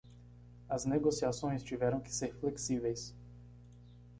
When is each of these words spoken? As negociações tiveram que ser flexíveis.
As 0.67 0.83
negociações 0.83 1.61
tiveram 1.61 1.99
que 1.99 2.11
ser 2.11 2.33
flexíveis. 2.39 3.15